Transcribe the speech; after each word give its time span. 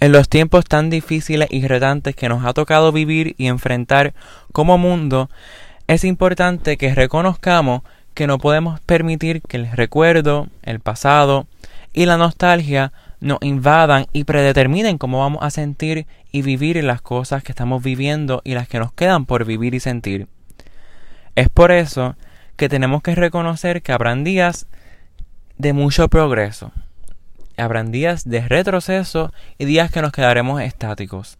En 0.00 0.12
los 0.12 0.28
tiempos 0.28 0.64
tan 0.64 0.90
difíciles 0.90 1.48
y 1.50 1.66
retantes 1.66 2.14
que 2.14 2.28
nos 2.28 2.44
ha 2.44 2.52
tocado 2.52 2.92
vivir 2.92 3.34
y 3.36 3.48
enfrentar 3.48 4.14
como 4.52 4.78
mundo, 4.78 5.28
es 5.88 6.04
importante 6.04 6.76
que 6.76 6.94
reconozcamos 6.94 7.82
que 8.14 8.28
no 8.28 8.38
podemos 8.38 8.78
permitir 8.80 9.42
que 9.42 9.56
el 9.56 9.70
recuerdo, 9.72 10.48
el 10.62 10.78
pasado 10.78 11.46
y 11.92 12.06
la 12.06 12.16
nostalgia 12.16 12.92
nos 13.20 13.38
invadan 13.42 14.06
y 14.12 14.24
predeterminen 14.24 14.98
cómo 14.98 15.18
vamos 15.20 15.42
a 15.42 15.50
sentir 15.50 16.06
y 16.30 16.42
vivir 16.42 16.82
las 16.84 17.00
cosas 17.00 17.42
que 17.42 17.50
estamos 17.50 17.82
viviendo 17.82 18.40
y 18.44 18.54
las 18.54 18.68
que 18.68 18.78
nos 18.78 18.92
quedan 18.92 19.26
por 19.26 19.44
vivir 19.44 19.74
y 19.74 19.80
sentir. 19.80 20.28
Es 21.34 21.48
por 21.48 21.72
eso 21.72 22.14
que 22.56 22.68
tenemos 22.68 23.02
que 23.02 23.14
reconocer 23.14 23.82
que 23.82 23.92
habrán 23.92 24.22
días 24.22 24.66
de 25.56 25.72
mucho 25.72 26.08
progreso, 26.08 26.70
habrán 27.58 27.90
días 27.90 28.28
de 28.28 28.40
retroceso 28.40 29.32
y 29.58 29.64
días 29.64 29.90
que 29.90 30.02
nos 30.02 30.12
quedaremos 30.12 30.60
estáticos. 30.62 31.38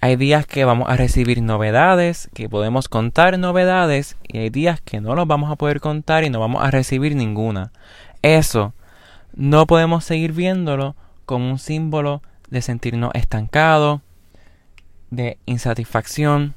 Hay 0.00 0.16
días 0.16 0.46
que 0.46 0.64
vamos 0.64 0.88
a 0.88 0.96
recibir 0.96 1.42
novedades, 1.42 2.28
que 2.34 2.48
podemos 2.48 2.88
contar 2.88 3.38
novedades, 3.38 4.16
y 4.26 4.38
hay 4.38 4.50
días 4.50 4.80
que 4.80 5.00
no 5.00 5.14
los 5.14 5.28
vamos 5.28 5.52
a 5.52 5.56
poder 5.56 5.80
contar 5.80 6.24
y 6.24 6.30
no 6.30 6.40
vamos 6.40 6.64
a 6.64 6.72
recibir 6.72 7.14
ninguna. 7.14 7.70
Eso 8.22 8.74
no 9.34 9.66
podemos 9.66 10.04
seguir 10.04 10.32
viéndolo 10.32 10.96
como 11.24 11.48
un 11.48 11.58
símbolo 11.58 12.20
de 12.50 12.62
sentirnos 12.62 13.12
estancados, 13.14 14.00
de 15.10 15.38
insatisfacción 15.46 16.54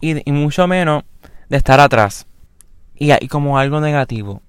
y, 0.00 0.14
mucho 0.32 0.66
menos 0.66 1.04
de 1.48 1.56
estar 1.56 1.78
atrás 1.78 2.26
y, 2.96 3.12
y 3.12 3.28
como 3.28 3.58
algo 3.58 3.80
negativo. 3.80 4.42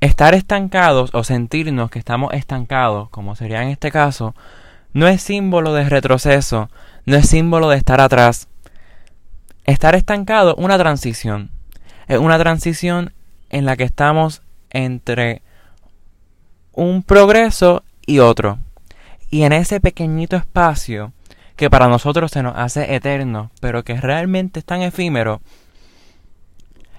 Estar 0.00 0.34
estancados 0.34 1.10
o 1.12 1.24
sentirnos 1.24 1.90
que 1.90 1.98
estamos 1.98 2.32
estancados, 2.32 3.08
como 3.10 3.34
sería 3.34 3.62
en 3.62 3.70
este 3.70 3.90
caso, 3.90 4.34
no 4.92 5.08
es 5.08 5.22
símbolo 5.22 5.74
de 5.74 5.88
retroceso, 5.88 6.70
no 7.04 7.16
es 7.16 7.28
símbolo 7.28 7.68
de 7.68 7.78
estar 7.78 8.00
atrás. 8.00 8.48
Estar 9.64 9.94
estancado 9.96 10.52
es 10.52 10.64
una 10.64 10.78
transición. 10.78 11.50
Es 12.06 12.18
una 12.18 12.38
transición 12.38 13.12
en 13.50 13.64
la 13.64 13.76
que 13.76 13.84
estamos 13.84 14.42
entre 14.70 15.42
un 16.72 17.02
progreso 17.02 17.82
y 18.06 18.20
otro. 18.20 18.58
Y 19.30 19.42
en 19.42 19.52
ese 19.52 19.80
pequeñito 19.80 20.36
espacio 20.36 21.12
que 21.56 21.70
para 21.70 21.88
nosotros 21.88 22.30
se 22.30 22.42
nos 22.42 22.56
hace 22.56 22.94
eterno, 22.94 23.50
pero 23.60 23.82
que 23.82 24.00
realmente 24.00 24.60
es 24.60 24.64
tan 24.64 24.80
efímero, 24.82 25.40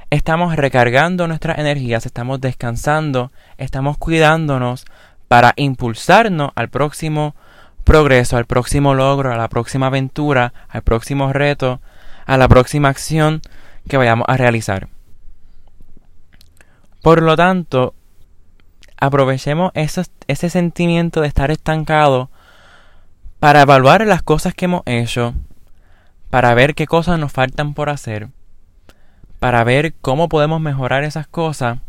estamos 0.09 0.55
recargando 0.55 1.27
nuestras 1.27 1.59
energías, 1.59 2.05
estamos 2.05 2.41
descansando, 2.41 3.31
estamos 3.57 3.97
cuidándonos 3.97 4.85
para 5.27 5.53
impulsarnos 5.55 6.51
al 6.55 6.69
próximo 6.69 7.35
progreso, 7.83 8.37
al 8.37 8.45
próximo 8.45 8.95
logro, 8.95 9.31
a 9.31 9.37
la 9.37 9.47
próxima 9.49 9.87
aventura, 9.87 10.53
al 10.67 10.81
próximo 10.81 11.31
reto, 11.31 11.79
a 12.25 12.37
la 12.37 12.47
próxima 12.47 12.89
acción 12.89 13.41
que 13.87 13.97
vayamos 13.97 14.25
a 14.27 14.37
realizar. 14.37 14.89
Por 17.01 17.21
lo 17.21 17.35
tanto, 17.35 17.93
aprovechemos 18.97 19.71
ese 19.73 20.49
sentimiento 20.49 21.21
de 21.21 21.27
estar 21.27 21.51
estancado 21.51 22.29
para 23.39 23.61
evaluar 23.61 24.05
las 24.05 24.21
cosas 24.21 24.53
que 24.53 24.65
hemos 24.65 24.81
hecho, 24.85 25.33
para 26.29 26.53
ver 26.53 26.75
qué 26.75 26.87
cosas 26.87 27.17
nos 27.19 27.31
faltan 27.31 27.73
por 27.73 27.89
hacer, 27.89 28.29
para 29.39 29.63
ver 29.63 29.93
cómo 30.01 30.29
podemos 30.29 30.61
mejorar 30.61 31.03
esas 31.03 31.27
cosas 31.27 31.79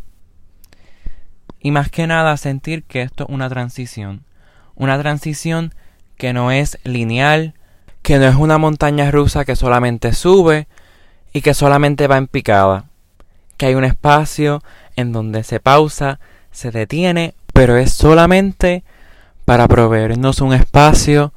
y 1.61 1.71
más 1.73 1.91
que 1.91 2.07
nada 2.07 2.37
sentir 2.37 2.85
que 2.85 3.03
esto 3.03 3.25
es 3.25 3.31
una 3.31 3.49
transición, 3.49 4.25
una 4.75 4.99
transición 4.99 5.75
que 6.17 6.33
no 6.33 6.51
es 6.53 6.79
lineal, 6.85 7.55
que 8.03 8.19
no 8.19 8.27
es 8.27 8.37
una 8.37 8.59
montaña 8.59 9.11
rusa 9.11 9.45
que 9.45 9.57
solamente 9.57 10.13
sube 10.13 10.69
y 11.33 11.43
que 11.43 11.55
solamente 11.55 12.07
va 12.07 12.17
en 12.17 12.29
picada, 12.29 12.87
que 13.57 13.67
hay 13.67 13.75
un 13.75 13.85
espacio 13.85 14.63
en 14.97 15.13
donde 15.13 15.43
se 15.45 15.61
pausa, 15.61 16.19
se 16.51 16.71
detiene, 16.71 17.35
pero 17.53 17.77
es 17.77 17.93
solamente 17.93 18.85
para 19.45 19.69
proveernos 19.69 20.41
un 20.41 20.55
espacio 20.55 21.33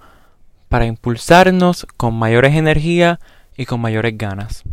para 0.70 0.86
impulsarnos 0.86 1.86
con 1.98 2.16
mayores 2.16 2.56
energías 2.56 3.20
y 3.56 3.66
con 3.66 3.80
mayores 3.80 4.18
ganas. 4.18 4.64